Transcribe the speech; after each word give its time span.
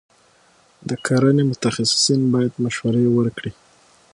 د 0.89 0.91
کرنې 1.05 1.43
متخصصین 1.51 2.21
باید 2.33 2.53
مشورې 2.63 3.03
ورکړي. 3.17 3.51